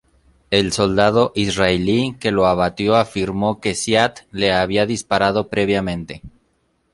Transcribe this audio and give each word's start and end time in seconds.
El 0.49 0.73
soldado 0.73 1.31
israelí 1.35 2.15
que 2.19 2.31
lo 2.31 2.47
abatió 2.47 2.95
afirmó 2.95 3.61
que 3.61 3.75
Ziad 3.75 4.15
le 4.31 4.51
había 4.51 4.87
disparado 4.87 5.47
previamente. 5.47 6.23